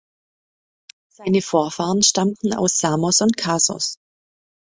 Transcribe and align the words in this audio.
Seine 1.09 1.43
Vorfahren 1.43 2.01
stammten 2.01 2.55
aus 2.55 2.79
Samos 2.79 3.21
und 3.21 3.37
Kasos. 3.37 3.99